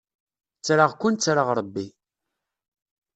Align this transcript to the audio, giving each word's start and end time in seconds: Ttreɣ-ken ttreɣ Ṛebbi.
Ttreɣ-ken 0.59 1.15
ttreɣ 1.15 1.47
Ṛebbi. 1.57 1.87